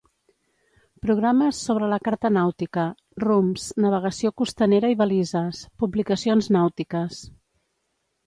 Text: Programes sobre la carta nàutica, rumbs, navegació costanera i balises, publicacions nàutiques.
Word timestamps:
Programes 1.05 1.57
sobre 1.65 1.89
la 1.91 1.99
carta 2.07 2.29
nàutica, 2.37 2.85
rumbs, 3.25 3.67
navegació 3.85 4.33
costanera 4.43 4.91
i 4.95 4.99
balises, 5.03 5.61
publicacions 5.83 6.49
nàutiques. 6.59 7.21